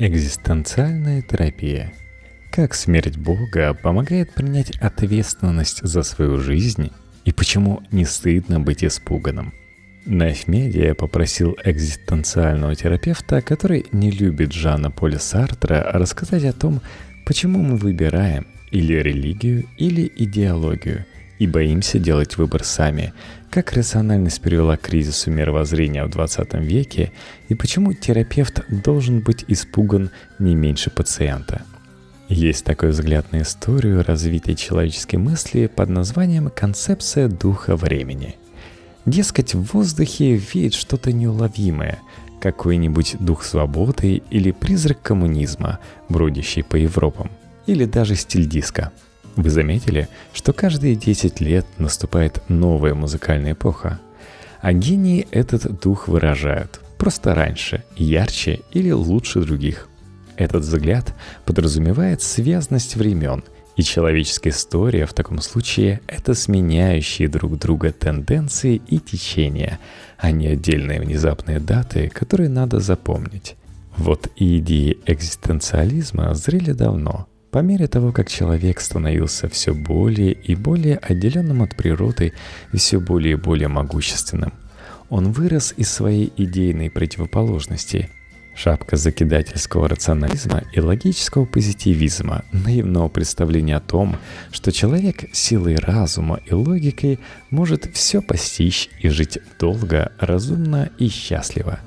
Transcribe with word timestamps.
Экзистенциальная 0.00 1.22
терапия. 1.22 1.92
Как 2.52 2.74
смерть 2.74 3.16
Бога 3.16 3.74
помогает 3.74 4.32
принять 4.32 4.76
ответственность 4.76 5.80
за 5.82 6.04
свою 6.04 6.38
жизнь 6.38 6.92
и 7.24 7.32
почему 7.32 7.82
не 7.90 8.04
стыдно 8.04 8.60
быть 8.60 8.84
испуганным. 8.84 9.52
Найфмедиа 10.06 10.94
попросил 10.94 11.56
экзистенциального 11.64 12.76
терапевта, 12.76 13.42
который 13.42 13.86
не 13.90 14.12
любит 14.12 14.52
Жана 14.52 14.92
Поля 14.92 15.18
Сартра, 15.18 15.90
рассказать 15.92 16.44
о 16.44 16.52
том, 16.52 16.80
почему 17.26 17.60
мы 17.60 17.76
выбираем 17.76 18.46
или 18.70 18.94
религию, 18.94 19.66
или 19.78 20.10
идеологию– 20.14 21.06
и 21.38 21.46
боимся 21.46 21.98
делать 21.98 22.36
выбор 22.36 22.64
сами, 22.64 23.12
как 23.50 23.72
рациональность 23.72 24.40
привела 24.40 24.76
к 24.76 24.82
кризису 24.82 25.30
мировоззрения 25.30 26.04
в 26.04 26.10
20 26.10 26.54
веке 26.54 27.12
и 27.48 27.54
почему 27.54 27.92
терапевт 27.92 28.62
должен 28.68 29.20
быть 29.20 29.44
испуган 29.48 30.10
не 30.38 30.54
меньше 30.54 30.90
пациента. 30.90 31.62
Есть 32.28 32.64
такой 32.64 32.90
взгляд 32.90 33.32
на 33.32 33.42
историю 33.42 34.04
развития 34.04 34.54
человеческой 34.54 35.16
мысли 35.16 35.66
под 35.66 35.88
названием 35.88 36.50
«концепция 36.54 37.28
духа 37.28 37.74
времени». 37.74 38.36
Дескать, 39.06 39.54
в 39.54 39.72
воздухе 39.72 40.36
веет 40.36 40.74
что-то 40.74 41.10
неуловимое, 41.12 42.00
какой-нибудь 42.42 43.16
дух 43.20 43.42
свободы 43.42 44.22
или 44.28 44.50
призрак 44.50 45.00
коммунизма, 45.00 45.78
бродящий 46.10 46.62
по 46.62 46.76
Европам, 46.76 47.30
или 47.66 47.86
даже 47.86 48.14
стиль 48.14 48.46
диска– 48.46 48.92
вы 49.38 49.50
заметили, 49.50 50.08
что 50.32 50.52
каждые 50.52 50.96
10 50.96 51.40
лет 51.40 51.64
наступает 51.78 52.42
новая 52.48 52.94
музыкальная 52.94 53.52
эпоха? 53.52 54.00
А 54.60 54.72
гении 54.72 55.28
этот 55.30 55.80
дух 55.80 56.08
выражают 56.08 56.80
просто 56.98 57.36
раньше, 57.36 57.84
ярче 57.94 58.62
или 58.72 58.90
лучше 58.90 59.40
других. 59.40 59.88
Этот 60.36 60.64
взгляд 60.64 61.14
подразумевает 61.44 62.20
связность 62.20 62.96
времен, 62.96 63.44
и 63.76 63.84
человеческая 63.84 64.50
история 64.50 65.06
в 65.06 65.14
таком 65.14 65.40
случае– 65.40 66.00
это 66.08 66.34
сменяющие 66.34 67.28
друг 67.28 67.60
друга 67.60 67.92
тенденции 67.92 68.82
и 68.88 68.98
течения, 68.98 69.78
а 70.18 70.32
не 70.32 70.48
отдельные 70.48 71.00
внезапные 71.00 71.60
даты, 71.60 72.08
которые 72.08 72.48
надо 72.48 72.80
запомнить. 72.80 73.54
Вот 73.96 74.26
и 74.34 74.58
идеи 74.58 74.98
экзистенциализма 75.06 76.34
зрели 76.34 76.72
давно– 76.72 77.28
по 77.50 77.58
мере 77.58 77.86
того, 77.86 78.12
как 78.12 78.28
человек 78.28 78.80
становился 78.80 79.48
все 79.48 79.74
более 79.74 80.32
и 80.32 80.54
более 80.54 80.96
отделенным 80.96 81.62
от 81.62 81.76
природы 81.76 82.32
и 82.72 82.76
все 82.76 83.00
более 83.00 83.32
и 83.32 83.36
более 83.36 83.68
могущественным, 83.68 84.52
он 85.08 85.32
вырос 85.32 85.72
из 85.76 85.90
своей 85.90 86.32
идейной 86.36 86.90
противоположности– 86.90 88.10
Шапка 88.58 88.96
закидательского 88.96 89.88
рационализма 89.88 90.64
и 90.72 90.80
логического 90.80 91.44
позитивизма, 91.44 92.44
наивного 92.50 93.08
представления 93.08 93.76
о 93.76 93.80
том, 93.80 94.16
что 94.50 94.72
человек 94.72 95.32
силой 95.32 95.76
разума 95.76 96.40
и 96.44 96.52
логикой 96.54 97.20
может 97.50 97.88
все 97.94 98.20
постичь 98.20 98.90
и 98.98 99.10
жить 99.10 99.38
долго, 99.60 100.10
разумно 100.18 100.90
и 100.98 101.08
счастливо. 101.08 101.78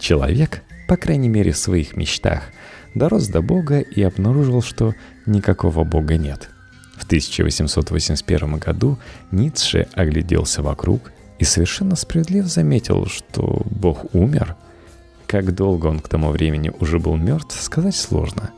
Человек, 0.00 0.64
по 0.88 0.96
крайней 0.96 1.28
мере 1.28 1.52
в 1.52 1.56
своих 1.56 1.96
мечтах, 1.96 2.50
дорос 2.98 3.28
до 3.28 3.40
Бога 3.40 3.80
и 3.80 4.02
обнаружил, 4.02 4.60
что 4.62 4.94
никакого 5.26 5.84
Бога 5.84 6.16
нет. 6.16 6.50
В 6.96 7.04
1881 7.04 8.58
году 8.58 8.98
Ницше 9.30 9.86
огляделся 9.94 10.62
вокруг 10.62 11.12
и 11.38 11.44
совершенно 11.44 11.94
справедливо 11.96 12.48
заметил, 12.48 13.06
что 13.06 13.62
Бог 13.70 14.14
умер. 14.14 14.56
Как 15.26 15.54
долго 15.54 15.86
он 15.86 16.00
к 16.00 16.08
тому 16.08 16.30
времени 16.30 16.72
уже 16.80 16.98
был 16.98 17.16
мертв, 17.16 17.60
сказать 17.60 17.94
сложно. 17.94 18.50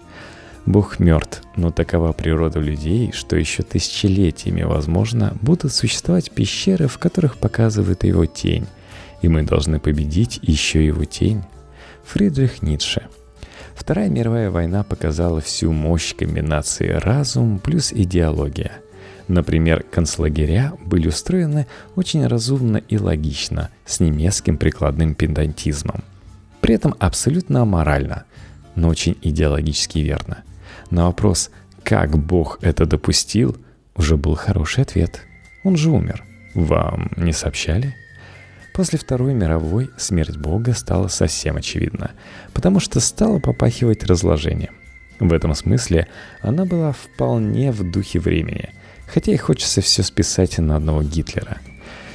Бог 0.66 0.98
мертв, 0.98 1.42
но 1.56 1.70
такова 1.70 2.12
природа 2.12 2.60
людей, 2.60 3.12
что 3.12 3.36
еще 3.36 3.62
тысячелетиями, 3.62 4.62
возможно, 4.62 5.36
будут 5.42 5.72
существовать 5.72 6.30
пещеры, 6.30 6.86
в 6.86 6.98
которых 6.98 7.38
показывает 7.38 8.04
его 8.04 8.26
тень, 8.26 8.66
и 9.20 9.28
мы 9.28 9.42
должны 9.42 9.80
победить 9.80 10.38
еще 10.42 10.84
его 10.84 11.04
тень. 11.04 11.42
Фридрих 12.04 12.62
Ницше– 12.62 13.06
Вторая 13.80 14.10
мировая 14.10 14.50
война 14.50 14.84
показала 14.84 15.40
всю 15.40 15.72
мощь 15.72 16.14
комбинации 16.14 16.88
разум 16.88 17.58
плюс 17.58 17.94
идеология. 17.94 18.72
Например, 19.26 19.82
концлагеря 19.90 20.74
были 20.84 21.08
устроены 21.08 21.66
очень 21.96 22.26
разумно 22.26 22.76
и 22.76 22.98
логично, 22.98 23.70
с 23.86 23.98
немецким 23.98 24.58
прикладным 24.58 25.14
педантизмом. 25.14 26.04
При 26.60 26.74
этом 26.74 26.94
абсолютно 26.98 27.62
аморально, 27.62 28.24
но 28.74 28.88
очень 28.88 29.16
идеологически 29.22 30.00
верно. 30.00 30.42
На 30.90 31.06
вопрос 31.06 31.50
«как 31.82 32.18
Бог 32.18 32.58
это 32.60 32.84
допустил?» 32.84 33.56
уже 33.96 34.18
был 34.18 34.34
хороший 34.34 34.82
ответ. 34.82 35.22
Он 35.64 35.78
же 35.78 35.88
умер. 35.88 36.22
Вам 36.54 37.10
не 37.16 37.32
сообщали? 37.32 37.96
После 38.80 38.98
Второй 38.98 39.34
мировой 39.34 39.90
смерть 39.98 40.38
Бога 40.38 40.72
стала 40.72 41.08
совсем 41.08 41.58
очевидна, 41.58 42.12
потому 42.54 42.80
что 42.80 42.98
стала 42.98 43.38
попахивать 43.38 44.04
разложением. 44.04 44.72
В 45.18 45.34
этом 45.34 45.54
смысле 45.54 46.08
она 46.40 46.64
была 46.64 46.92
вполне 46.92 47.72
в 47.72 47.82
духе 47.90 48.20
времени, 48.20 48.70
хотя 49.06 49.32
и 49.32 49.36
хочется 49.36 49.82
все 49.82 50.02
списать 50.02 50.56
на 50.56 50.76
одного 50.76 51.02
Гитлера. 51.02 51.58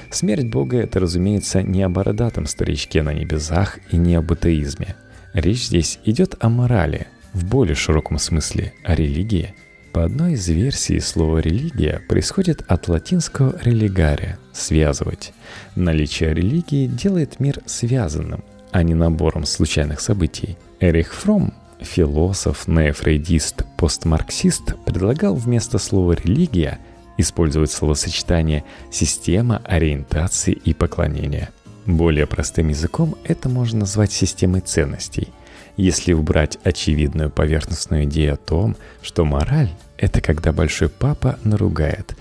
Смерть 0.10 0.48
Бога— 0.48 0.78
это, 0.80 1.00
разумеется, 1.00 1.62
не 1.62 1.84
о 1.84 1.90
бородатом 1.90 2.48
старичке 2.48 3.04
на 3.04 3.14
небесах 3.14 3.78
и 3.92 3.98
не 3.98 4.16
об 4.16 4.32
атеизме. 4.32 4.96
Речь 5.34 5.68
здесь 5.68 6.00
идет 6.04 6.34
о 6.40 6.50
морали, 6.50 7.06
в 7.34 7.46
более 7.46 7.76
широком 7.76 8.18
смысле, 8.18 8.74
о 8.84 8.96
религии— 8.96 9.54
по 9.96 10.04
одной 10.04 10.34
из 10.34 10.50
версий 10.50 11.00
слово 11.00 11.38
«религия» 11.38 12.02
происходит 12.10 12.66
от 12.68 12.90
латинского 12.90 13.52
«religare»— 13.64 14.36
«связывать». 14.52 15.32
Наличие 15.78 16.34
религии 16.34 16.86
делает 16.86 17.40
мир 17.40 17.62
связанным, 17.66 18.44
а 18.74 18.84
не 18.84 18.94
набором 18.94 19.46
случайных 19.46 20.02
событий. 20.02 20.58
Эрих 20.82 21.14
Фром, 21.14 21.54
философ, 21.80 22.68
неофрейдист, 22.68 23.64
постмарксист, 23.78 24.76
предлагал 24.84 25.34
вместо 25.36 25.78
слова 25.78 26.12
«религия» 26.12 26.80
использовать 27.18 27.72
словосочетание 27.72 28.66
«система 28.92 29.62
ориентации 29.64 30.52
и 30.52 30.74
поклонения». 30.74 31.52
Более 31.86 32.28
простым 32.28 32.68
языком 32.68 33.16
это 33.24 33.48
можно 33.48 33.80
назвать 33.80 34.12
системой 34.12 34.60
ценностей– 34.60 35.30
если 35.78 36.14
убрать 36.14 36.58
очевидную 36.64 37.30
поверхностную 37.30 38.06
идею 38.06 38.34
о 38.34 38.38
том, 38.38 38.76
что 39.02 39.26
мораль— 39.26 39.70
это 39.98 40.22
когда 40.22 40.52
большой 40.52 40.90
папа 40.90 41.38
наругает, 41.44 42.16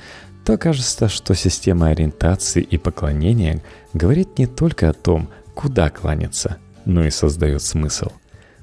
то 0.45 0.59
кажется, 0.59 1.09
что 1.09 1.35
система 1.35 1.89
ориентации 1.89 2.63
и 2.63 2.77
поклонения 2.77 3.63
говорит 3.93 4.39
не 4.39 4.47
только 4.47 4.91
о 4.91 4.93
том, 4.93 5.29
куда 5.55 5.91
кланяться, 5.91 6.59
но 6.85 7.05
и 7.05 7.11
создает 7.11 7.63
смысл. 7.63 8.11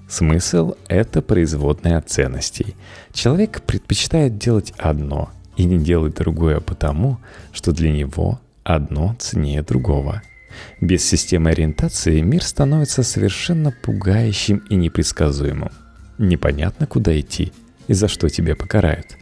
Смысл— 0.07 0.75
это 0.88 1.22
производная 1.22 1.97
от 1.97 2.09
ценностей. 2.09 2.75
Человек 3.13 3.62
предпочитает 3.62 4.38
делать 4.38 4.74
одно 4.78 5.30
и 5.56 5.63
не 5.63 5.80
делать 5.80 6.16
другое 6.16 6.59
потому, 6.59 7.18
что 7.53 7.72
для 7.72 7.91
него 7.91 8.40
одно 8.63 9.16
ценнее 9.19 9.63
другого— 9.63 10.22
без 10.79 11.03
системы 11.03 11.50
ориентации 11.51 12.22
мир 12.22 12.44
становится 12.44 13.03
совершенно 13.03 13.72
пугающим 13.72 14.57
и 14.69 14.75
непредсказуемым. 14.75 15.72
Непонятно, 16.17 16.88
куда 16.88 17.19
идти 17.19 17.51
и 17.88 17.94
за 17.94 18.07
что 18.07 18.29
тебя 18.29 18.56
покарают. 18.56 19.17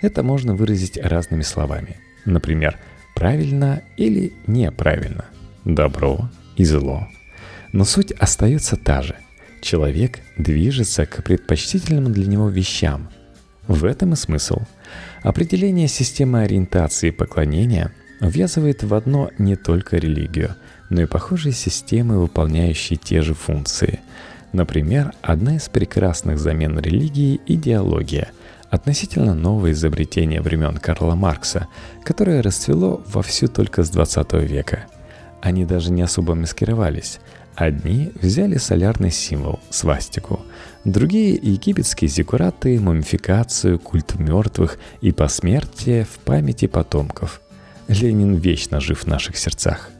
Это 0.00 0.22
можно 0.22 0.54
выразить 0.54 0.98
разными 0.98 1.42
словами. 1.42 1.96
Например, 2.24 2.78
правильно 3.14 3.82
или 3.96 4.32
неправильно, 4.46 5.26
добро 5.64 6.30
и 6.56 6.64
зло. 6.64 7.08
Но 7.72 7.84
суть 7.84 8.12
остается 8.12 8.76
та 8.76 9.02
же. 9.02 9.16
Человек 9.60 10.20
движется 10.36 11.06
к 11.06 11.24
предпочтительным 11.24 12.12
для 12.12 12.26
него 12.26 12.48
вещам. 12.48 13.10
В 13.66 13.84
этом 13.84 14.12
и 14.12 14.16
смысл. 14.16 14.60
Определение 15.22 15.88
системы 15.88 16.42
ориентации 16.42 17.08
и 17.08 17.12
поклонения 17.12 17.92
ввязывает 18.20 18.82
в 18.82 18.94
одно 18.94 19.30
не 19.38 19.56
только 19.56 19.96
религию– 19.96 20.54
но 20.90 21.02
и 21.02 21.06
похожие 21.06 21.52
системы, 21.52 22.18
выполняющие 22.18 22.96
те 22.96 23.22
же 23.22 23.34
функции. 23.34 24.00
Например, 24.52 25.12
одна 25.22 25.56
из 25.56 25.68
прекрасных 25.68 26.38
замен 26.38 26.78
религии– 26.78 27.40
идеология, 27.46 28.30
относительно 28.70 29.34
новое 29.34 29.72
изобретение 29.72 30.40
времен 30.40 30.78
Карла 30.78 31.14
Маркса, 31.14 31.68
которое 32.04 32.42
расцвело 32.42 33.02
вовсю 33.06 33.48
только 33.48 33.82
с 33.82 33.90
20 33.90 34.32
века. 34.34 34.86
Они 35.42 35.64
даже 35.64 35.92
не 35.92 36.02
особо 36.02 36.34
маскировались. 36.34 37.20
Одни 37.54 38.12
взяли 38.20 38.56
солярный 38.58 39.10
символ– 39.10 39.60
свастику, 39.70 40.40
другие– 40.84 41.34
египетские 41.42 42.08
зиккураты, 42.08 42.78
мумификацию, 42.78 43.78
культ 43.78 44.18
мертвых 44.18 44.78
и 45.00 45.10
посмертие 45.10 46.04
в 46.04 46.18
памяти 46.18 46.66
потомков. 46.66 47.40
Ленин 47.88 48.34
вечно 48.34 48.80
жив 48.80 49.04
в 49.04 49.06
наших 49.06 49.36
сердцах. 49.36 49.90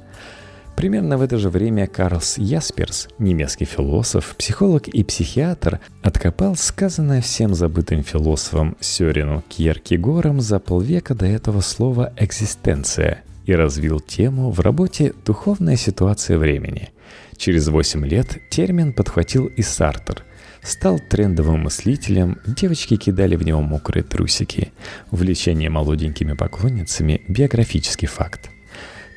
Примерно 0.77 1.17
в 1.17 1.23
это 1.23 1.38
же 1.38 1.49
время 1.49 1.87
Карлс 1.87 2.37
Ясперс, 2.37 3.09
немецкий 3.19 3.65
философ, 3.65 4.37
психолог 4.37 4.88
и 4.88 5.03
психиатр, 5.03 5.81
откопал 6.03 6.55
сказанное 6.55 7.23
всем 7.23 7.55
забытым 7.55 8.03
философом 8.03 8.77
Сёрину 8.81 9.43
Кьеркегором 9.49 10.43
за 10.43 10.59
полвека 10.59 11.15
до 11.15 11.25
этого 11.25 11.62
слова 11.62 12.12
«экзистенция» 12.19 13.23
и 13.47 13.55
развил 13.55 14.00
тему 14.00 14.50
в 14.50 14.61
работе 14.61 15.15
«Духовная 15.25 15.77
ситуация 15.77 16.37
времени». 16.37 16.91
Через 17.38 17.69
8 17.69 18.05
лет 18.06 18.38
термин 18.50 18.93
подхватил 18.93 19.47
и 19.47 19.62
Сартер– 19.62 20.25
стал 20.66 20.98
трендовым 20.98 21.60
мыслителем, 21.60 22.38
девочки 22.46 22.96
кидали 22.96 23.36
в 23.36 23.44
него 23.44 23.62
мокрые 23.62 24.02
трусики. 24.02 24.72
Увлечение 25.10 25.70
молоденькими 25.70 26.32
поклонницами– 26.32 27.22
биографический 27.28 28.08
факт. 28.08 28.50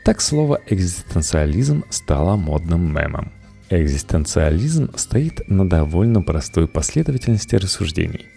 Так 0.06 0.22
слово 0.22 0.62
«экзистенциализм» 0.68 1.84
стало 1.90 2.36
модным 2.36 2.94
мемом. 2.94 3.32
Экзистенциализм 3.70 4.92
стоит 4.96 5.48
на 5.50 5.68
довольно 5.68 6.22
простой 6.22 6.68
последовательности 6.68 7.56
рассуждений. 7.56 8.28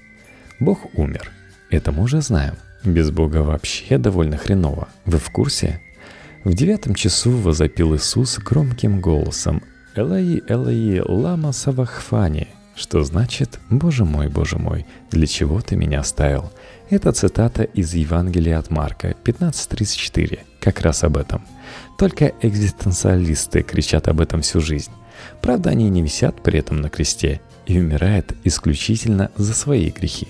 Бог 0.59 0.87
умер. 0.99 1.31
Это 1.71 1.93
мы 1.93 2.05
уже 2.05 2.21
знаем. 2.23 2.55
Без 2.85 3.11
Бога 3.11 3.39
вообще 3.39 3.99
довольно 3.99 4.37
хреново. 4.37 4.89
Вы 5.05 5.19
в 5.19 5.31
курсе? 5.31 5.81
В 6.45 6.55
девятом 6.55 6.95
часу 6.95 7.31
возопил 7.31 7.95
Иисус 7.95 8.39
громким 8.39 9.01
голосом 9.01 9.63
«Элаи, 9.95 10.43
Элаи, 10.49 11.01
лама 11.07 11.53
савахфани», 11.53 12.49
что 12.77 13.03
значит 13.03 13.61
«Боже 13.71 14.05
мой, 14.05 14.29
Боже 14.29 14.59
мой, 14.59 14.87
для 15.11 15.27
чего 15.27 15.61
ты 15.61 15.77
меня 15.77 16.01
оставил?» 16.01 16.51
Это 16.91 17.13
цитата 17.13 17.63
из 17.63 17.95
Евангелия 17.95 18.59
от 18.59 18.71
Марка 18.71 19.15
15.34, 19.25 20.41
как 20.61 20.81
раз 20.81 21.05
об 21.05 21.17
этом. 21.17 21.43
Только 21.99 22.33
экзистенциалисты 22.43 23.63
кричат 23.63 24.09
об 24.09 24.21
этом 24.21 24.43
всю 24.43 24.61
жизнь. 24.61 24.91
Правда, 25.41 25.71
они 25.71 25.89
не 25.89 26.03
висят 26.03 26.43
при 26.43 26.59
этом 26.59 26.81
на 26.81 26.91
кресте 26.91 27.41
и 27.67 27.79
умирают 27.79 28.35
исключительно 28.45 29.31
за 29.37 29.55
свои 29.55 29.91
грехи. 29.91 30.29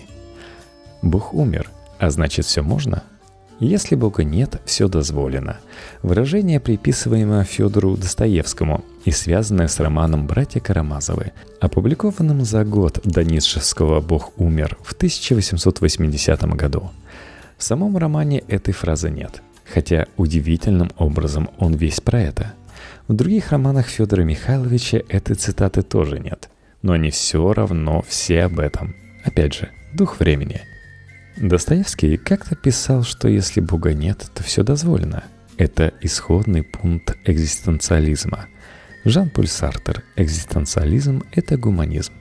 Бог 1.01 1.35
умер, 1.35 1.71
а 1.99 2.11
значит 2.11 2.45
все 2.47 2.63
можно– 2.63 3.03
если 3.65 3.95
Бога 3.95 4.25
нет, 4.25 4.61
все 4.65 4.89
дозволено. 4.89 5.59
Выражение, 6.03 6.59
приписываемое 6.59 7.45
Федору 7.45 7.97
Достоевскому 7.97 8.85
и 9.05 9.13
связанное 9.13 9.69
с 9.69 9.79
романом 9.79 10.27
«Братья 10.27 10.59
Карамазовы», 10.59 11.31
опубликованным 11.61 12.45
за 12.45 12.65
год 12.65 12.99
до 13.05 13.23
Ницшевского 13.23 14.01
«Бог 14.01 14.33
умер» 14.37 14.77
в 14.83 14.95
1880 14.95 16.43
году. 16.57 16.91
В 17.57 17.63
самом 17.63 17.97
романе 17.97 18.43
этой 18.49 18.75
фразы 18.75 19.11
нет, 19.11 19.43
хотя 19.73 20.07
удивительным 20.17 20.91
образом 20.99 21.49
он 21.59 21.75
весь 21.75 22.01
про 22.01 22.21
это. 22.21 22.55
В 23.07 23.15
других 23.15 23.53
романах 23.53 23.87
Федора 23.87 24.23
Михайловича 24.23 25.03
этой 25.09 25.37
цитаты 25.37 25.83
тоже 25.83 26.19
нет, 26.19 26.49
но 26.83 26.95
они 26.95 27.11
все 27.11 27.53
равно 27.53 28.03
все 28.09 28.43
об 28.43 28.59
этом. 28.59 28.97
Опять 29.25 29.55
же, 29.55 29.69
дух 29.95 30.19
времени– 30.19 30.63
Достоевский 31.37 32.19
как-то 32.19 32.55
писал, 32.55 33.03
что 33.05 33.27
если 33.27 33.61
Бога 33.61 33.95
нет, 33.95 34.27
то 34.35 34.43
все 34.43 34.63
дозволено. 34.63 35.25
Это 35.57 35.93
исходный 36.01 36.63
пункт 36.63 37.17
экзистенциализма. 37.25 38.47
Жан-Поль 39.05 39.49
Сартер 39.49 40.05
«Экзистенциализм– 40.17 41.25
это 41.33 41.57
гуманизм». 41.57 42.13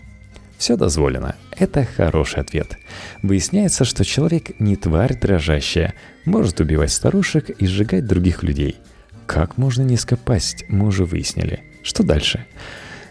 Все 0.57 0.77
дозволено. 0.77 1.35
Это 1.57 1.85
хороший 1.85 2.39
ответ. 2.39 2.77
Выясняется, 3.21 3.83
что 3.83 4.05
человек 4.05 4.59
не 4.59 4.75
тварь 4.75 5.17
дрожащая, 5.19 5.93
может 6.25 6.59
убивать 6.59 6.91
старушек 6.91 7.49
и 7.49 7.65
сжигать 7.65 8.05
других 8.05 8.43
людей. 8.43 8.77
Как 9.25 9.57
можно 9.57 9.81
низко 9.81 10.15
пасть, 10.17 10.65
мы 10.69 10.87
уже 10.87 11.05
выяснили. 11.05 11.63
Что 11.83 12.03
дальше? 12.03 12.45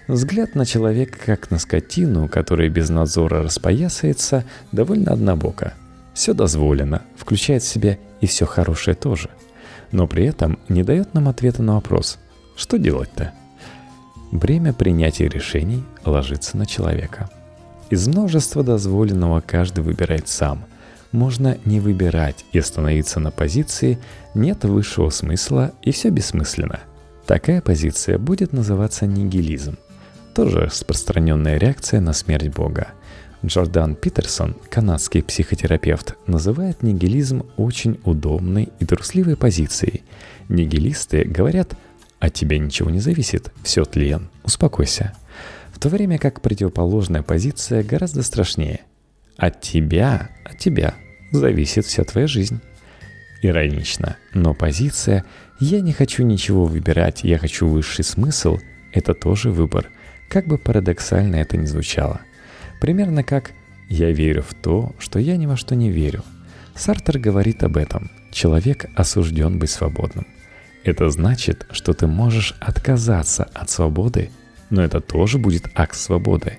Взгляд 0.09 0.55
на 0.55 0.65
человека 0.65 1.19
как 1.25 1.51
на 1.51 1.59
скотину, 1.59 2.29
которая 2.29 2.69
без 2.69 2.89
надзора 2.89 3.43
распоясается, 3.43 4.45
довольно 4.73 5.13
однобоко– 5.13 5.75
все 6.21 6.35
дозволено, 6.35 7.01
включает 7.17 7.63
в 7.63 7.67
себя 7.67 7.97
и 8.21 8.27
все 8.27 8.45
хорошее 8.45 8.95
тоже. 8.95 9.31
Но 9.91 10.07
при 10.07 10.27
этом 10.27 10.59
не 10.69 10.83
дает 10.83 11.15
нам 11.15 11.29
ответа 11.31 11.63
на 11.63 11.77
вопрос, 11.77 12.19
что 12.57 12.79
делать-то? 12.79 13.33
Бремя 14.31 14.75
принятия 14.75 15.29
решений 15.29 15.83
ложится 16.05 16.59
на 16.59 16.67
человека. 16.67 17.31
Из 17.89 18.07
множества 18.07 18.63
дозволенного 18.63 19.41
каждый 19.41 19.83
выбирает 19.83 20.29
сам. 20.29 20.67
Можно 21.11 21.57
не 21.65 21.81
выбирать 21.81 22.45
и 22.53 22.59
остановиться 22.59 23.19
на 23.19 23.31
позиции 23.31 23.99
«нет 24.35 24.65
высшего 24.65 25.09
смысла 25.09 25.73
и 25.81 25.91
все 25.91 26.11
бессмысленно». 26.11 26.81
Такая 27.25 27.63
позиция 27.63 28.19
будет 28.19 28.53
называться 28.53 29.07
нигилизм. 29.07 29.79
Тоже 30.35 30.67
распространенная 30.67 31.57
реакция 31.57 32.01
на 32.01 32.13
смерть 32.13 32.49
Бога– 32.49 32.89
Джордан 33.45 33.95
Питерсон, 33.95 34.55
канадский 34.69 35.23
психотерапевт, 35.23 36.17
называет 36.27 36.83
нигилизм 36.83 37.47
очень 37.57 37.99
удобной 38.05 38.69
и 38.79 38.85
трусливой 38.85 39.37
позицией. 39.37 40.03
Нигилисты 40.49 41.25
говорят 41.25 41.75
«от 42.19 42.35
тебя 42.35 42.59
ничего 42.59 42.91
не 42.91 43.01
зависит, 43.01 43.51
все 43.63 43.85
тлен, 43.85 44.29
успокойся». 44.45 45.15
В 45.73 45.79
то 45.79 45.89
время 45.89 46.19
как 46.19 46.43
противоположная 46.43 47.23
позиция 47.23 47.83
гораздо 47.83 48.23
страшнее. 48.23 48.81
От 49.39 49.63
тебя, 49.63 50.29
от 50.45 50.59
тебя 50.59 50.95
зависит 51.33 51.87
вся 51.87 52.05
твоя 52.05 52.27
жизнь. 52.27 52.61
Иронично, 53.41 54.19
но 54.35 54.53
позиция 54.53 55.25
«я 55.61 55.81
не 55.81 55.95
хочу 55.95 56.25
ничего 56.25 56.67
выбирать, 56.67 57.25
я 57.25 57.39
хочу 57.39 57.67
высший 57.67 58.05
смысл»— 58.05 58.59
это 58.93 59.15
тоже 59.15 59.51
выбор, 59.51 59.89
как 60.29 60.47
бы 60.47 60.59
парадоксально 60.59 61.37
это 61.37 61.57
ни 61.57 61.65
звучало– 61.65 62.21
Примерно 62.81 63.23
как 63.23 63.53
«я 63.89 64.11
верю 64.11 64.43
в 64.43 64.55
то, 64.55 64.95
что 64.99 65.19
я 65.19 65.37
ни 65.37 65.47
во 65.47 65.57
что 65.57 65.75
не 65.75 65.91
верю». 65.91 66.25
Сартер 66.75 67.19
говорит 67.19 67.63
об 67.63 67.77
этом. 67.77 68.11
Человек 68.31 68.87
осужден 68.95 69.59
быть 69.59 69.71
свободным. 69.71 70.27
Это 70.83 71.11
значит, 71.11 71.67
что 71.71 71.93
ты 71.93 72.07
можешь 72.07 72.55
отказаться 72.61 73.45
от 73.45 73.69
свободы, 73.69 74.31
но 74.71 74.83
это 74.83 75.01
тоже 75.01 75.39
будет 75.39 75.69
акт 75.75 75.97
свободы. 75.97 76.59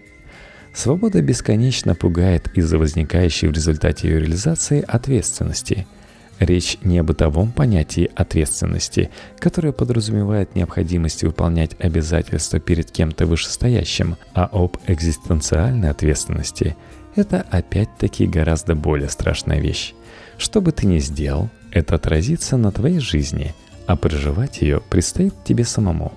Свобода 0.73 1.21
бесконечно 1.21 1.95
пугает 1.95 2.49
из-за 2.55 2.77
возникающей 2.77 3.47
в 3.47 3.51
результате 3.51 4.09
ее 4.09 4.19
реализации 4.19 4.83
ответственности– 4.87 5.87
Речь 6.41 6.79
не 6.81 6.97
о 6.97 7.03
бытовом 7.03 7.51
понятии 7.51 8.09
ответственности, 8.15 9.11
которое 9.37 9.73
подразумевает 9.73 10.55
необходимость 10.55 11.23
выполнять 11.23 11.75
обязательства 11.79 12.59
перед 12.59 12.89
кем-то 12.89 13.27
вышестоящим, 13.27 14.17
а 14.33 14.49
об 14.51 14.77
экзистенциальной 14.87 15.91
ответственности. 15.91 16.75
Это 17.15 17.45
опять-таки 17.51 18.25
гораздо 18.25 18.73
более 18.73 19.07
страшная 19.09 19.59
вещь. 19.59 19.93
Что 20.39 20.61
бы 20.61 20.71
ты 20.71 20.87
ни 20.87 20.97
сделал, 20.97 21.51
это 21.69 21.93
отразится 21.93 22.57
на 22.57 22.71
твоей 22.71 22.97
жизни, 22.97 23.53
а 23.85 23.95
проживать 23.95 24.63
ее 24.63 24.81
предстоит 24.81 25.35
тебе 25.43 25.63
самому. 25.63 26.11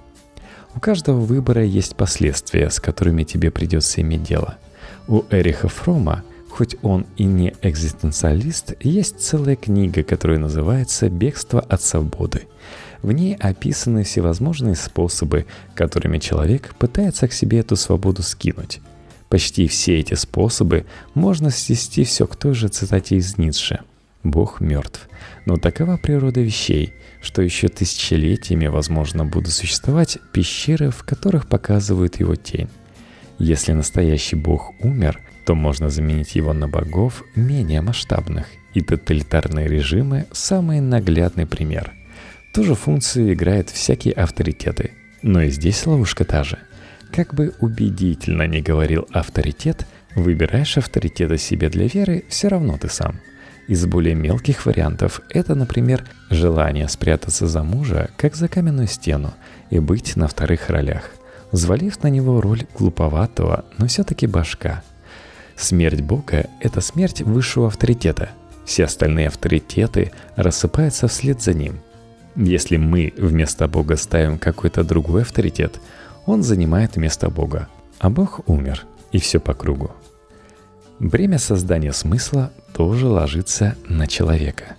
У 0.75 0.81
каждого 0.81 1.21
выбора 1.21 1.63
есть 1.63 1.97
последствия, 1.97 2.71
с 2.71 2.81
которыми 2.81 3.25
тебе 3.25 3.51
придется 3.51 4.01
иметь 4.01 4.23
дело. 4.23 4.57
У 5.07 5.25
Эриха 5.29 5.69
Фрома– 5.69 6.25
Хоть 6.55 6.77
он 6.83 7.05
и 7.17 7.25
не 7.25 7.53
экзистенциалист, 7.63 8.75
есть 8.81 9.19
целая 9.19 9.57
книга, 9.57 10.05
которая 10.05 10.39
называется 10.39 11.09
«Бегство 11.09 11.61
от 11.61 11.83
свободы». 11.83 12.43
В 13.03 13.11
ней 13.11 13.35
описаны 13.35 14.05
всевозможные 14.05 14.77
способы, 14.77 15.47
которыми 15.75 16.19
человек 16.19 16.77
пытается 16.79 17.27
к 17.27 17.33
себе 17.33 17.59
эту 17.59 17.75
свободу 17.75 18.23
скинуть. 18.23 18.79
Почти 19.29 19.67
все 19.67 19.99
эти 19.99 20.15
способы 20.15 20.87
можно 21.15 21.51
свести 21.51 22.05
все 22.05 22.25
к 22.25 22.37
той 22.37 22.55
же 22.55 22.69
цитате 22.69 23.17
из 23.17 23.37
Ницше. 23.37 23.81
Бог 24.23 24.61
мертв. 24.61 25.09
Но 25.47 25.57
такова 25.57 25.97
природа 25.97 26.41
вещей, 26.41 26.95
что 27.21 27.43
еще 27.43 27.67
тысячелетиями, 27.67 28.69
возможно, 28.69 29.25
будут 29.25 29.53
существовать 29.53 30.19
пещеры, 30.33 30.91
в 30.93 31.03
которых 31.03 31.49
показывают 31.49 32.21
его 32.21 32.37
тень. 32.37 32.69
Если 33.41 33.73
настоящий 33.73 34.37
Бог 34.37 34.71
умер, 34.79 35.21
то 35.45 35.55
можно 35.55 35.91
заменить 35.91 36.35
его 36.35 36.53
на 36.53 36.69
богов 36.69 37.23
менее 37.35 37.83
масштабных, 37.83 38.47
и 38.73 38.81
тоталитарные 38.81 39.69
режимы– 39.69 40.27
самый 40.33 40.81
наглядный 40.81 41.47
пример. 41.47 41.93
Ту 42.53 42.65
же 42.65 42.75
функцию 42.75 43.33
играют 43.33 43.71
всякие 43.71 44.15
авторитеты. 44.15 44.93
Но 45.23 45.43
и 45.43 45.51
здесь 45.51 45.87
ловушка 45.87 46.25
та 46.25 46.45
же. 46.45 46.59
Как 47.13 47.35
бы 47.35 47.55
убедительно 47.61 48.47
ни 48.47 48.61
говорил 48.61 49.07
авторитет, 49.13 49.87
выбираешь 50.15 50.77
авторитета 50.77 51.39
себе 51.39 51.69
для 51.69 51.87
веры 51.87 52.25
все 52.29 52.49
равно 52.49 52.77
ты 52.79 52.89
сам. 52.89 53.21
Из 53.67 53.87
более 53.87 54.15
мелких 54.15 54.67
вариантов 54.67 55.21
это, 55.31 55.55
например, 55.55 56.05
желание 56.29 56.89
спрятаться 56.89 57.47
за 57.47 57.63
мужа, 57.63 58.11
как 58.19 58.35
за 58.35 58.49
каменную 58.49 58.89
стену, 58.89 59.33
и 59.71 59.79
быть 59.79 60.17
на 60.17 60.29
вторых 60.29 60.69
ролях, 60.69 61.11
взвалив 61.51 62.03
на 62.03 62.09
него 62.09 62.41
роль 62.41 62.65
глуповатого, 62.79 63.65
но 63.79 63.87
все-таки 63.87 64.27
башка– 64.27 64.83
Смерть 65.57 66.01
Бога– 66.01 66.47
это 66.61 66.81
смерть 66.81 67.23
высшего 67.23 67.69
авторитета. 67.69 68.31
Все 68.65 68.85
остальные 68.85 69.29
авторитеты 69.29 70.13
рассыпаются 70.37 71.07
вслед 71.09 71.43
за 71.43 71.55
ним. 71.55 71.81
Если 72.37 72.77
мы 72.77 73.13
вместо 73.17 73.69
Бога 73.69 73.97
ставим 73.97 74.39
какой-то 74.39 74.83
другой 74.83 75.23
авторитет, 75.23 75.81
он 76.27 76.43
занимает 76.43 76.97
место 76.97 77.29
Бога, 77.29 77.69
а 77.99 78.11
Бог 78.11 78.41
умер, 78.49 78.85
и 79.13 79.19
все 79.19 79.39
по 79.39 79.55
кругу. 79.55 79.93
Бремя 80.99 81.39
создания 81.39 81.93
смысла 81.93 82.51
тоже 82.73 83.07
ложится 83.07 83.77
на 83.89 84.07
человека. 84.07 84.77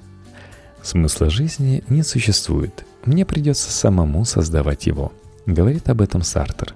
Смысла 0.82 1.30
жизни 1.30 1.84
не 1.88 2.04
существует, 2.04 2.86
мне 3.06 3.26
придется 3.26 3.72
самому 3.72 4.26
создавать 4.26 4.88
его, 4.88 5.14
говорит 5.46 5.90
об 5.90 6.02
этом 6.02 6.24
Сартер. 6.24 6.74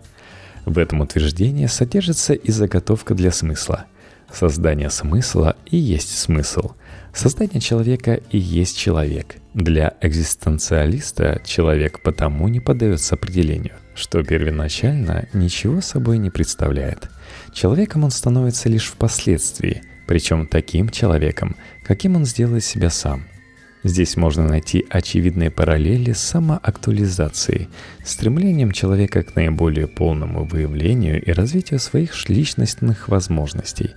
В 0.66 0.78
этом 0.78 1.02
утверждении 1.02 1.66
содержится 1.66 2.34
и 2.34 2.52
заготовка 2.52 3.16
для 3.16 3.32
смысла. 3.32 3.86
Создание 4.34 4.90
смысла 4.90 5.56
и 5.66 5.78
есть 5.78 6.18
смысл. 6.18 6.72
Создание 7.14 7.60
человека 7.60 8.20
и 8.30 8.38
есть 8.38 8.78
человек. 8.78 9.38
Для 9.54 9.98
экзистенциалиста 10.02 11.42
человек 11.44 12.02
потому 12.02 12.48
не 12.48 12.60
поддается 12.60 13.16
определению, 13.16 13.74
что 13.96 14.24
первоначально 14.24 15.28
ничего 15.34 15.82
собой 15.82 16.20
не 16.20 16.30
представляет. 16.30 17.10
Человеком 17.54 18.04
он 18.04 18.12
становится 18.12 18.70
лишь 18.70 18.86
впоследствии, 18.86 19.82
причем 20.08 20.48
таким 20.48 20.90
человеком, 20.90 21.56
каким 21.84 22.16
он 22.16 22.26
сделает 22.26 22.64
себя 22.64 22.90
сам– 22.90 23.26
Здесь 23.84 24.18
можно 24.18 24.46
найти 24.46 24.86
очевидные 24.90 25.50
параллели 25.50 26.12
с 26.12 26.20
самоактуализацией, 26.20 27.70
стремлением 28.04 28.72
человека 28.72 29.24
к 29.24 29.36
наиболее 29.36 29.88
полному 29.88 30.44
выявлению 30.44 31.24
и 31.24 31.32
развитию 31.32 31.80
своих 31.80 32.28
личностных 32.28 33.08
возможностей. 33.08 33.92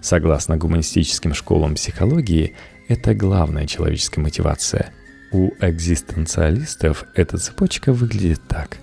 Согласно 0.00 0.56
гуманистическим 0.56 1.34
школам 1.34 1.76
психологии, 1.76 2.54
это 2.88 3.14
главная 3.14 3.66
человеческая 3.66 4.22
мотивация. 4.22 4.90
У 5.30 5.50
экзистенциалистов 5.60 7.04
эта 7.14 7.38
цепочка 7.38 7.92
выглядит 7.92 8.40
так. 8.48 8.78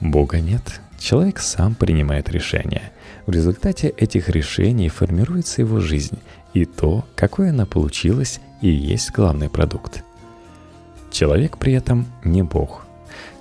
Бога 0.00 0.40
нет, 0.40 0.80
человек 0.98 1.38
сам 1.38 1.76
принимает 1.76 2.28
решения. 2.28 2.90
В 3.26 3.30
результате 3.30 3.88
этих 3.88 4.28
решений 4.28 4.88
формируется 4.88 5.62
его 5.62 5.78
жизнь 5.78 6.18
и 6.54 6.64
то, 6.64 7.04
какой 7.16 7.50
она 7.50 7.66
получилась 7.66 8.40
и 8.60 8.68
есть 8.68 9.10
главный 9.12 9.48
продукт. 9.48 10.04
Человек 11.10 11.58
при 11.58 11.74
этом 11.74 12.06
не 12.24 12.42
Бог. 12.42 12.86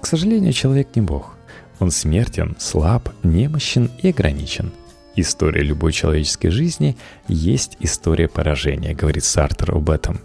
К 0.01 0.05
сожалению, 0.05 0.53
человек 0.53 0.89
не 0.95 1.01
Бог. 1.01 1.35
Он 1.79 1.91
смертен, 1.91 2.55
слаб, 2.59 3.09
немощен 3.23 3.89
и 4.01 4.09
ограничен. 4.09 4.71
История 5.15 5.61
любой 5.61 5.91
человеческой 5.91 6.49
жизни 6.49 6.97
есть 7.27 7.77
история 7.79 8.27
поражения, 8.27 8.93
говорит 8.93 9.23
Сартер 9.23 9.75
об 9.75 9.89
этом. 9.89 10.19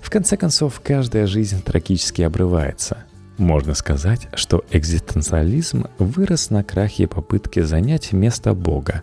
В 0.00 0.10
конце 0.10 0.36
концов, 0.36 0.80
каждая 0.82 1.26
жизнь 1.26 1.62
трагически 1.62 2.22
обрывается. 2.22 3.04
Можно 3.38 3.74
сказать, 3.74 4.28
что 4.34 4.64
экзистенциализм 4.70 5.86
вырос 5.98 6.50
на 6.50 6.62
крахе 6.62 7.06
попытки 7.06 7.60
занять 7.60 8.12
место 8.12 8.52
Бога 8.54 9.02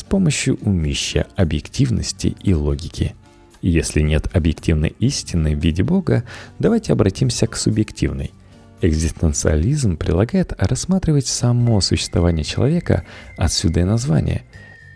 с 0.00 0.02
помощью 0.02 0.58
умища, 0.62 1.26
объективности 1.36 2.34
и 2.42 2.54
логики– 2.54 3.14
если 3.62 4.00
нет 4.00 4.28
объективной 4.34 4.94
истины 5.00 5.54
в 5.54 5.62
виде 5.62 5.82
Бога, 5.82 6.24
давайте 6.58 6.92
обратимся 6.94 7.46
к 7.46 7.56
субъективной. 7.56 8.32
Экзистенциализм 8.80 9.98
прилагает 9.98 10.54
рассматривать 10.56 11.26
само 11.26 11.82
существование 11.82 12.44
человека, 12.44 13.04
отсюда 13.36 13.80
и 13.80 13.84
название. 13.84 14.44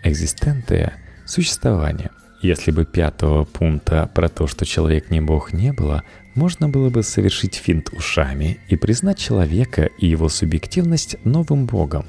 Экзистентия– 0.03 0.93
существование. 1.27 2.09
Если 2.41 2.71
бы 2.71 2.85
пятого 2.85 3.43
пункта 3.43 4.09
про 4.13 4.29
то, 4.29 4.47
что 4.47 4.65
человек 4.65 5.11
не 5.11 5.21
Бог, 5.21 5.53
не 5.53 5.71
было, 5.71 6.03
можно 6.33 6.67
было 6.67 6.89
бы 6.89 7.03
совершить 7.03 7.55
финт 7.55 7.89
ушами 7.93 8.57
и 8.67 8.75
признать 8.75 9.19
человека 9.19 9.89
и 9.99 10.07
его 10.07 10.27
субъективность 10.27 11.17
новым 11.23 11.67
Богом. 11.67 12.07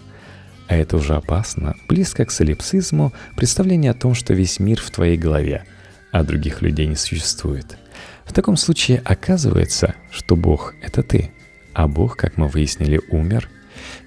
А 0.68 0.76
это 0.76 0.96
уже 0.96 1.14
опасно, 1.14 1.76
близко 1.88 2.24
к 2.24 2.30
солипсизму, 2.30 3.12
представление 3.36 3.92
о 3.92 3.94
том, 3.94 4.14
что 4.14 4.34
весь 4.34 4.58
мир 4.58 4.80
в 4.80 4.90
твоей 4.90 5.16
голове– 5.16 5.64
а 6.18 6.22
других 6.22 6.62
людей 6.62 6.86
не 6.86 6.96
существует. 6.96 7.76
В 8.24 8.32
таком 8.32 8.56
случае 8.56 9.02
оказывается, 9.04 9.94
что 10.10 10.34
Бог— 10.34 10.74
это 10.82 11.02
ты, 11.02 11.30
а 11.74 11.88
Бог, 11.88 12.16
как 12.16 12.38
мы 12.38 12.48
выяснили, 12.48 13.00
умер. 13.10 13.50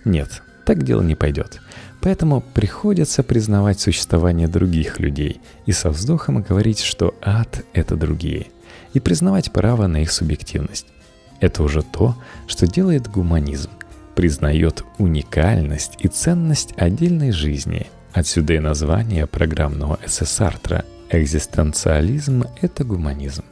Нет, 0.06 0.42
так 0.66 0.84
дело 0.84 1.02
не 1.02 1.16
пойдет. 1.16 1.62
Поэтому 2.02 2.42
приходится 2.42 3.24
признавать 3.24 3.80
существование 3.80 4.48
других 4.48 5.00
людей 5.00 5.42
и 5.66 5.72
со 5.72 5.90
вздохом 5.90 6.42
говорить, 6.42 6.80
что 6.80 7.14
ад— 7.22 7.64
это 7.74 7.96
другие, 7.96 8.48
и 8.94 9.00
признавать 9.00 9.52
право 9.52 9.88
на 9.88 10.02
их 10.02 10.12
субъективность. 10.12 10.88
Это 11.40 11.64
уже 11.64 11.84
то, 11.84 12.16
что 12.48 12.68
делает 12.68 13.08
гуманизм, 13.08 13.70
признает 14.20 14.84
уникальность 14.98 15.94
и 16.00 16.10
ценность 16.10 16.74
отдельной 16.76 17.32
жизни. 17.32 17.88
Отсюда 18.12 18.56
и 18.56 18.60
название 18.60 19.26
программного 19.28 19.98
эссе 20.06 20.26
Сартра 20.26 20.84
Экзистенциализм— 21.10 22.44
это 22.62 22.84
гуманизм. 22.84 23.46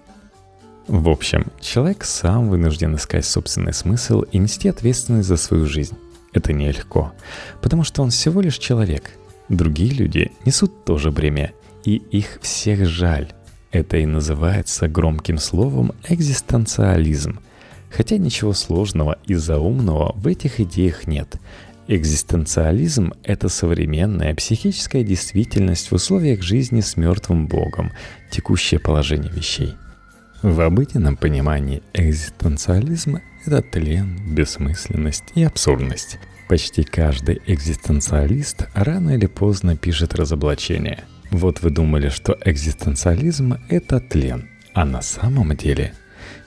В 0.90 1.08
общем, 1.08 1.54
человек 1.62 2.04
сам 2.04 2.50
вынужден 2.50 2.98
искать 2.98 3.24
собственный 3.24 3.72
смысл 3.72 4.24
и 4.24 4.38
нести 4.40 4.68
ответственность 4.68 5.30
за 5.30 5.38
свою 5.38 5.68
жизнь. 5.68 5.96
Это 6.34 6.52
нелегко, 6.52 7.14
потому 7.62 7.86
что 7.86 8.04
он 8.04 8.10
всего 8.10 8.42
лишь 8.42 8.58
человек. 8.58 9.12
Другие 9.48 9.94
люди 9.94 10.34
несут 10.44 10.84
тоже 10.84 11.12
бремя, 11.12 11.54
и 11.86 11.96
их 11.96 12.40
всех 12.42 12.86
жаль. 12.86 13.32
Это 13.72 13.96
и 13.96 14.06
называется 14.06 14.90
громким 14.90 15.38
словом 15.38 15.94
экзистенциализм. 16.10 17.40
Хотя 17.90 18.18
ничего 18.18 18.54
сложного 18.54 19.18
и 19.26 19.34
заумного 19.36 20.14
в 20.16 20.28
этих 20.28 20.60
идеях 20.60 21.08
нет. 21.08 21.38
Экзистенциализм— 21.88 23.14
это 23.24 23.48
современная 23.48 24.36
психическая 24.36 25.04
действительность 25.04 25.90
в 25.90 25.94
условиях 25.94 26.42
жизни 26.42 26.82
с 26.82 26.98
мертвым 26.98 27.48
богом, 27.48 27.94
текущее 28.30 28.80
положение 28.80 29.32
вещей. 29.32 29.76
В 30.42 30.60
обыденном 30.62 31.16
понимании 31.16 31.82
экзистенциализм— 31.94 33.20
это 33.46 33.62
тлен, 33.62 34.20
бессмысленность 34.36 35.32
и 35.34 35.44
абсурдность. 35.44 36.20
Почти 36.50 36.84
каждый 36.84 37.42
экзистенциалист 37.48 38.68
рано 38.74 39.12
или 39.12 39.26
поздно 39.26 39.76
пишет 39.78 40.14
разоблачение. 40.14 41.06
Вот 41.32 41.62
вы 41.62 41.70
думали, 41.72 42.10
что 42.10 42.38
экзистенциализм— 42.46 43.56
это 43.70 44.00
тлен, 44.00 44.50
а 44.74 44.86
на 44.86 45.02
самом 45.02 45.56
деле 45.56 45.94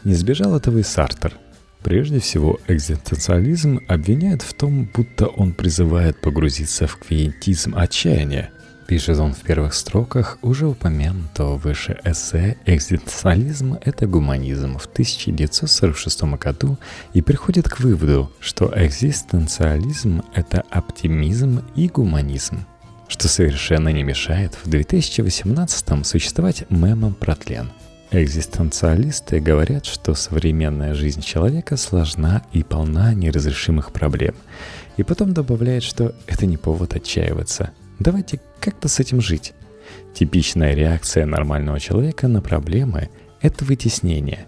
не 0.04 0.14
сбежал 0.14 0.56
этого 0.56 0.78
и 0.78 0.82
Сартер— 0.82 1.34
Прежде 1.82 2.20
всего, 2.20 2.60
экзистенциализм 2.68 3.80
обвиняет 3.88 4.42
в 4.42 4.52
том, 4.52 4.88
будто 4.92 5.26
он 5.26 5.52
призывает 5.52 6.20
погрузиться 6.20 6.86
в 6.86 6.96
квиентизм 6.96 7.74
отчаяния. 7.74 8.50
Пишет 8.86 9.18
он 9.18 9.32
в 9.32 9.40
первых 9.40 9.72
строках 9.72 10.38
уже 10.42 10.66
упомянутого 10.66 11.56
выше 11.56 11.98
эссе 12.04 12.58
«Экзистенциализм– 12.66 13.78
это 13.84 14.06
гуманизм» 14.06 14.76
в 14.78 14.86
1946 14.86 16.22
году 16.38 16.76
и 17.14 17.22
приходит 17.22 17.68
к 17.68 17.78
выводу, 17.80 18.30
что 18.40 18.72
экзистенциализм– 18.74 20.22
это 20.34 20.64
оптимизм 20.70 21.62
и 21.74 21.88
гуманизм 21.88 22.66
что 23.08 23.26
совершенно 23.26 23.88
не 23.88 24.04
мешает 24.04 24.56
в 24.62 24.70
2018 24.70 26.06
существовать 26.06 26.70
мемом 26.70 27.14
про 27.14 27.34
тлен– 27.34 27.72
Экзистенциалисты 28.12 29.38
говорят, 29.38 29.86
что 29.86 30.14
современная 30.14 30.94
жизнь 30.94 31.22
человека 31.22 31.76
сложна 31.76 32.42
и 32.52 32.64
полна 32.64 33.14
неразрешимых 33.14 33.92
проблем. 33.92 34.34
И 34.96 35.04
потом 35.04 35.32
добавляют, 35.32 35.84
что 35.84 36.16
это 36.26 36.44
не 36.46 36.56
повод 36.56 36.96
отчаиваться. 36.96 37.70
Давайте 38.00 38.40
как-то 38.58 38.88
с 38.88 38.98
этим 38.98 39.20
жить. 39.20 39.54
Типичная 40.12 40.74
реакция 40.74 41.24
нормального 41.24 41.78
человека 41.78 42.26
на 42.26 42.42
проблемы– 42.42 43.10
это 43.40 43.64
вытеснение. 43.64 44.46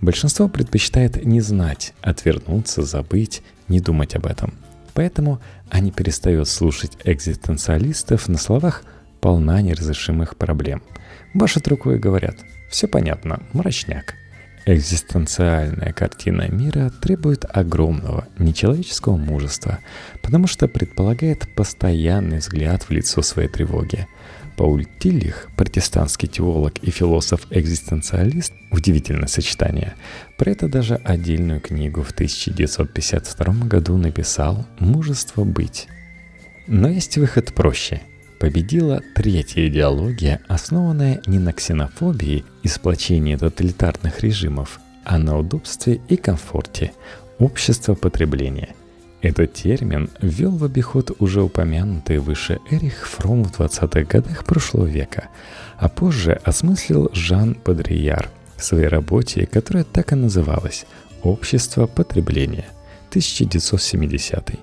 Большинство 0.00 0.48
предпочитает 0.48 1.24
не 1.24 1.40
знать, 1.40 1.94
отвернуться, 2.02 2.82
забыть, 2.82 3.42
не 3.66 3.80
думать 3.80 4.14
об 4.14 4.26
этом. 4.26 4.54
Поэтому 4.94 5.40
они 5.68 5.90
перестают 5.90 6.48
слушать 6.48 6.96
экзистенциалистов 7.02 8.28
на 8.28 8.38
словах 8.38 8.84
«полна 9.20 9.60
неразрешимых 9.62 10.36
проблем». 10.36 10.82
Машут 11.32 11.68
рукой 11.68 11.96
и 11.96 11.98
говорят– 11.98 12.36
все 12.70 12.86
понятно, 12.86 13.42
мрачняк. 13.52 14.14
Экзистенциальная 14.64 15.92
картина 15.92 16.48
мира 16.48 16.92
требует 17.02 17.44
огромного 17.48 18.28
нечеловеческого 18.38 19.16
мужества, 19.16 19.80
потому 20.22 20.46
что 20.46 20.68
предполагает 20.68 21.52
постоянный 21.54 22.38
взгляд 22.38 22.84
в 22.84 22.90
лицо 22.90 23.22
своей 23.22 23.48
тревоги. 23.48 24.06
Пауль 24.56 24.86
Тиллих, 25.00 25.48
протестантский 25.56 26.28
теолог 26.28 26.78
и 26.78 26.90
философ-экзистенциалист, 26.90 28.52
удивительное 28.70 29.28
сочетание, 29.28 29.94
про 30.38 30.50
это 30.50 30.68
даже 30.68 30.96
отдельную 30.96 31.60
книгу 31.60 32.02
в 32.02 32.12
1952 32.12 33.66
году 33.66 33.96
написал 33.96 34.66
«Мужество 34.78 35.44
быть». 35.44 35.88
Но 36.68 36.88
есть 36.88 37.16
выход 37.16 37.52
проще– 37.52 38.02
победила 38.40 39.02
третья 39.14 39.68
идеология, 39.68 40.40
основанная 40.48 41.20
не 41.26 41.38
на 41.38 41.52
ксенофобии 41.52 42.44
и 42.62 42.68
сплочении 42.68 43.36
тоталитарных 43.36 44.20
режимов, 44.22 44.80
а 45.04 45.18
на 45.18 45.38
удобстве 45.38 46.00
и 46.08 46.16
комфорте, 46.16 46.92
общество 47.38 47.94
потребления. 47.94 48.74
Этот 49.20 49.52
термин 49.52 50.08
ввел 50.22 50.52
в 50.52 50.64
обиход 50.64 51.10
уже 51.18 51.42
упомянутый 51.42 52.16
выше 52.16 52.60
Эрих 52.70 53.06
Фром 53.06 53.44
в 53.44 53.60
20-х 53.60 54.04
годах 54.04 54.44
прошлого 54.46 54.86
века, 54.86 55.28
а 55.76 55.90
позже 55.90 56.40
осмыслил 56.42 57.10
Жан 57.12 57.58
Бодрияр 57.62 58.30
в 58.56 58.64
своей 58.64 58.88
работе, 58.88 59.44
которая 59.46 59.84
так 59.84 60.12
и 60.12 60.16
называлась 60.16 60.86
«Общество 61.22 61.86
потребления» 61.86 62.64
1970 63.10 64.58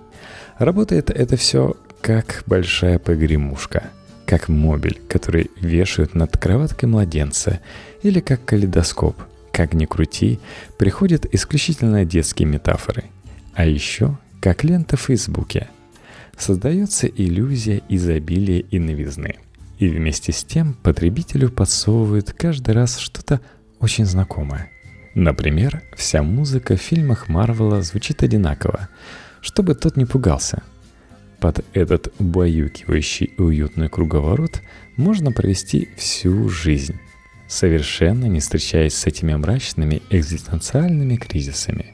Работает 0.58 1.12
это 1.12 1.38
все 1.38 1.76
как 2.02 2.44
большая 2.46 3.00
погремушка, 3.00 3.84
как 4.26 4.50
мобиль, 4.50 5.02
который 5.08 5.52
вешают 5.60 6.16
над 6.16 6.38
кроваткой 6.38 6.90
младенца, 6.90 7.60
или 8.04 8.20
как 8.20 8.44
калейдоскоп. 8.46 9.16
Как 9.52 9.74
ни 9.74 9.86
крути, 9.86 10.40
приходят 10.78 11.26
исключительно 11.34 12.06
детские 12.06 12.48
метафоры. 12.48 13.06
А 13.54 13.66
еще 13.66 14.18
как 14.40 14.64
лента 14.64 14.98
в 14.98 15.02
Фейсбуке. 15.02 15.68
Создается 16.38 17.08
иллюзия 17.08 17.82
изобилия 17.90 18.60
и 18.60 18.78
новизны. 18.78 19.36
И 19.80 19.88
вместе 19.90 20.32
с 20.32 20.44
тем 20.44 20.74
потребителю 20.74 21.50
подсовывают 21.50 22.34
каждый 22.34 22.76
раз 22.76 22.98
что-то 22.98 23.42
очень 23.80 24.06
знакомое. 24.06 24.70
Например, 25.16 25.82
вся 25.96 26.22
музыка 26.22 26.76
в 26.76 26.82
фильмах 26.82 27.28
Марвела 27.28 27.82
звучит 27.82 28.22
одинаково, 28.22 28.88
чтобы 29.42 29.74
тот 29.74 29.98
не 29.98 30.06
пугался. 30.06 30.62
Под 31.40 31.64
этот 31.74 32.14
убаюкивающий 32.20 33.34
уютный 33.38 33.90
круговорот 33.90 34.62
можно 34.96 35.32
провести 35.32 35.90
всю 35.96 36.50
жизнь, 36.50 37.00
совершенно 37.48 38.26
не 38.26 38.40
встречаясь 38.40 38.96
с 38.96 39.06
этими 39.06 39.36
мрачными 39.36 40.02
экзистенциальными 40.10 41.16
кризисами. 41.16 41.94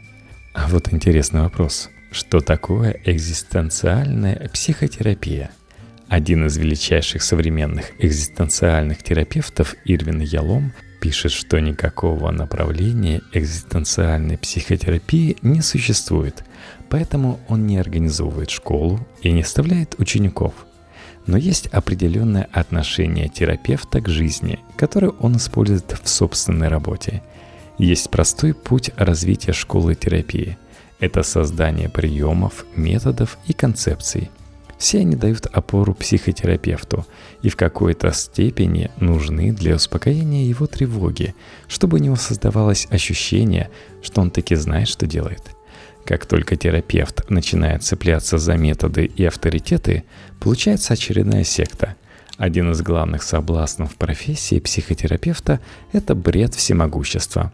А 0.53 0.67
вот 0.69 0.93
интересный 0.93 1.41
вопрос. 1.41 1.89
Что 2.12 2.39
такое 2.39 3.01
экзистенциальная 3.05 4.50
психотерапия? 4.53 5.51
Один 6.07 6.45
из 6.45 6.57
величайших 6.57 7.23
современных 7.23 7.91
экзистенциальных 8.00 9.01
терапевтов 9.01 9.75
Ирвин 9.83 10.21
Ялом 10.21 10.73
пишет, 11.01 11.31
что 11.31 11.59
никакого 11.59 12.31
направления 12.31 13.21
экзистенциальной 13.33 14.38
психотерапии 14.38 15.38
не 15.41 15.62
существует, 15.62 16.45
поэтому 16.93 17.39
он 17.47 17.65
не 17.65 17.79
организовывает 17.79 18.51
школу 18.51 19.00
и 19.23 19.31
не 19.31 19.41
оставляет 19.41 20.00
учеников. 20.00 20.53
Но 21.25 21.38
есть 21.38 21.65
определенное 21.65 22.47
отношение 22.51 23.29
терапевта 23.29 24.00
к 24.00 24.07
жизни, 24.07 24.59
которое 24.75 25.09
он 25.09 25.38
использует 25.38 26.00
в 26.03 26.07
собственной 26.07 26.67
работе. 26.67 27.23
Есть 27.79 28.12
простой 28.12 28.53
путь 28.53 28.91
развития 28.95 29.53
школы 29.53 29.95
терапии– 29.95 30.55
это 31.00 31.23
создание 31.23 31.89
приемов, 31.89 32.63
методов 32.75 33.39
и 33.47 33.53
концепций. 33.53 34.29
Все 34.77 35.00
они 35.00 35.15
дают 35.15 35.47
опору 35.47 35.95
психотерапевту 35.95 37.07
и 37.41 37.50
в 37.50 37.55
какой-то 37.55 38.13
степени 38.13 38.91
нужны 39.00 39.51
для 39.51 39.77
успокоения 39.77 40.45
его 40.45 40.67
тревоги, 40.67 41.33
чтобы 41.67 41.97
у 41.97 42.01
него 42.01 42.17
создавалось 42.17 42.88
ощущение, 42.91 43.71
что 44.03 44.21
он 44.21 44.29
таки 44.29 44.53
знает, 44.53 44.88
что 44.88 45.07
делает. 45.07 45.55
Как 46.05 46.25
только 46.25 46.55
терапевт 46.55 47.29
начинает 47.29 47.83
цепляться 47.83 48.38
за 48.38 48.55
методы 48.55 49.05
и 49.05 49.25
авторитеты, 49.25 50.03
получается 50.39 50.93
очередная 50.93 51.43
секта. 51.43 51.95
Один 52.38 52.72
из 52.72 52.81
главных 52.81 53.24
соблазнов 53.24 53.95
профессии 53.95 54.60
психотерапевта– 54.60 55.60
это 55.93 56.15
бред 56.15 56.55
всемогущества. 56.55 57.53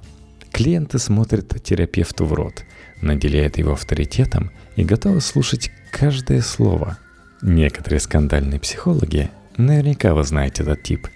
Клиенты 0.51 0.97
смотрят 0.99 1.61
терапевту 1.63 2.25
в 2.25 2.33
рот– 2.33 2.63
наделяет 3.01 3.57
его 3.57 3.73
авторитетом 3.73 4.51
и 4.75 4.83
готовы 4.83 5.21
слушать 5.21 5.71
каждое 5.91 6.41
слово. 6.41 6.97
Некоторые 7.41 7.99
скандальные 7.99 8.59
психологи, 8.59 9.29
наверняка 9.57 10.13
вы 10.13 10.23
знаете 10.23 10.63
этот 10.63 10.83
тип, 10.83 11.07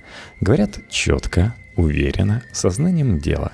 говорят 0.42 0.80
четко, 0.90 1.56
уверенно, 1.76 2.44
сознанием 2.54 3.20
дела. 3.20 3.52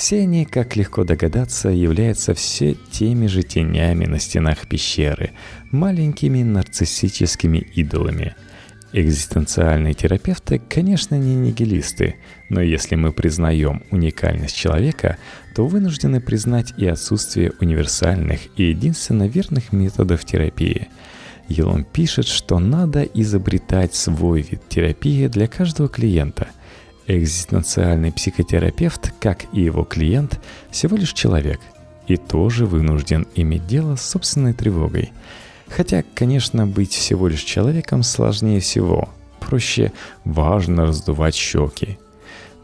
Все 0.00 0.22
они, 0.22 0.46
как 0.46 0.76
легко 0.76 1.04
догадаться, 1.04 1.68
являются 1.68 2.32
все 2.32 2.74
теми 2.90 3.26
же 3.26 3.42
тенями 3.42 4.06
на 4.06 4.18
стенах 4.18 4.66
пещеры, 4.66 5.32
маленькими 5.70 6.42
нарциссическими 6.42 7.58
идолами– 7.58 8.34
Экзистенциальные 8.92 9.94
терапевты, 9.94 10.60
конечно, 10.68 11.14
не 11.14 11.36
нигилисты, 11.36 12.16
но 12.48 12.60
если 12.60 12.96
мы 12.96 13.12
признаем 13.12 13.84
уникальность 13.92 14.56
человека, 14.56 15.16
то 15.54 15.68
вынуждены 15.68 16.20
признать 16.20 16.74
и 16.76 16.86
отсутствие 16.86 17.52
универсальных 17.60 18.40
и 18.56 18.64
единственно 18.64 19.28
верных 19.28 19.72
методов 19.72 20.24
терапии. 20.24 20.88
Елом 21.46 21.84
пишет, 21.84 22.26
что 22.26 22.58
надо 22.58 23.02
изобретать 23.02 23.94
свой 23.94 24.40
вид 24.42 24.62
терапии 24.68 25.28
для 25.28 25.46
каждого 25.46 25.88
клиента. 25.88 26.48
Экзистенциальный 27.10 28.12
психотерапевт, 28.12 29.12
как 29.20 29.46
и 29.52 29.62
его 29.62 29.84
клиент, 29.84 30.40
всего 30.70 30.96
лишь 30.96 31.12
человек 31.12 31.60
и 32.06 32.16
тоже 32.16 32.66
вынужден 32.66 33.26
иметь 33.34 33.66
дело 33.66 33.96
с 33.96 34.02
собственной 34.02 34.52
тревогой– 34.52 35.12
Хотя, 35.70 36.02
конечно, 36.14 36.66
быть 36.66 36.92
всего 36.92 37.28
лишь 37.28 37.42
человеком 37.42 38.02
сложнее 38.02 38.60
всего. 38.60 39.08
Проще 39.38 39.92
важно 40.24 40.84
раздувать 40.86 41.34
щеки. 41.34 41.98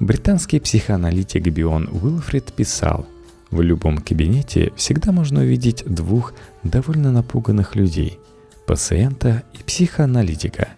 Британский 0.00 0.60
психоаналитик 0.60 1.42
Бион 1.44 1.88
Уилфрид 1.90 2.52
писал, 2.52 3.06
в 3.50 3.62
любом 3.62 3.98
кабинете 3.98 4.72
всегда 4.76 5.12
можно 5.12 5.40
увидеть 5.40 5.84
двух 5.86 6.34
довольно 6.64 7.12
напуганных 7.12 7.76
людей– 7.76 8.18
пациента 8.66 9.44
и 9.54 9.62
психоаналитика. 9.62 10.68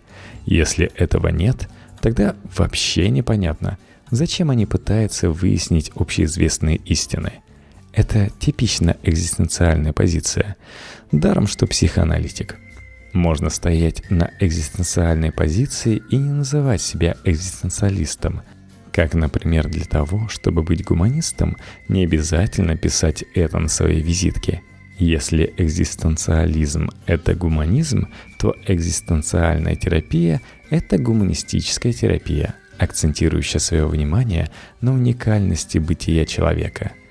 Если 0.45 0.93
этого 0.95 1.29
нет, 1.29 1.69
тогда 2.01 2.37
вообще 2.57 3.09
непонятно, 3.11 3.79
зачем 4.11 4.51
они 4.51 4.67
пытаются 4.67 5.31
выяснить 5.31 5.91
общеизвестные 5.95 6.77
истины– 6.77 7.33
это 7.99 8.31
типично 8.39 8.97
экзистенциальная 9.03 9.93
позиция. 9.93 10.57
Даром, 11.11 11.49
что 11.49 11.67
психоаналитик. 11.67 12.57
Можно 13.13 13.51
стоять 13.51 14.09
на 14.09 14.31
экзистенциальной 14.39 15.33
позиции 15.33 16.01
и 16.09 16.17
не 16.17 16.31
называть 16.31 16.81
себя 16.81 17.17
экзистенциалистом. 17.25 18.43
Как, 18.93 19.15
например, 19.15 19.69
для 19.69 19.85
того, 19.85 20.29
чтобы 20.29 20.63
быть 20.63 20.85
гуманистом, 20.85 21.57
не 21.89 22.05
обязательно 22.05 22.77
писать 22.77 23.25
это 23.35 23.59
на 23.59 23.69
своей 23.69 24.01
визитке. 24.01 24.63
Если 24.99 25.55
экзистенциализм– 25.57 26.91
это 27.07 27.35
гуманизм, 27.35 28.09
то 28.39 28.55
экзистенциальная 28.67 29.77
терапия– 29.77 30.41
это 30.71 30.99
гуманистическая 30.99 31.93
терапия, 31.93 32.55
акцентирующая 32.79 33.61
свое 33.61 33.87
внимание 33.87 34.51
на 34.81 34.93
уникальности 34.93 35.79
бытия 35.79 36.25
человека– 36.25 36.93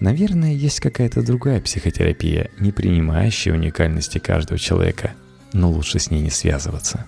Наверное, 0.00 0.52
есть 0.52 0.80
какая-то 0.80 1.22
другая 1.22 1.60
психотерапия, 1.60 2.50
не 2.58 2.70
принимающая 2.70 3.54
уникальности 3.54 4.18
каждого 4.18 4.58
человека, 4.58 5.12
но 5.52 5.70
лучше 5.70 5.98
с 5.98 6.10
ней 6.10 6.20
не 6.20 6.30
связываться. 6.30 7.06